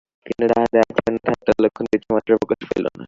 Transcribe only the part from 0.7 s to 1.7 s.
আচরণে ঠাট্টার